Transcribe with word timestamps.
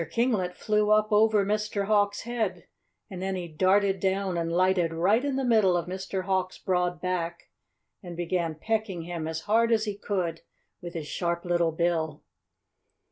Kinglet 0.09 0.55
flew 0.55 0.89
up 0.89 1.11
over 1.11 1.45
Mr. 1.45 1.85
Hawk's 1.85 2.21
head, 2.23 2.65
and 3.07 3.21
then 3.21 3.35
he 3.35 3.47
darted 3.47 3.99
down 3.99 4.35
and 4.35 4.51
lighted 4.51 4.95
right 4.95 5.23
in 5.23 5.35
the 5.35 5.43
middle 5.43 5.77
of 5.77 5.85
Mr. 5.85 6.23
Hawk's 6.23 6.57
broad 6.57 6.99
back, 6.99 7.51
and 8.01 8.17
began 8.17 8.55
pecking 8.55 9.03
him 9.03 9.27
as 9.27 9.41
hard 9.41 9.71
as 9.71 9.85
he 9.85 9.95
could 9.95 10.41
with 10.81 10.95
his 10.95 11.05
sharp 11.05 11.45
little 11.45 11.71
bill. 11.71 12.23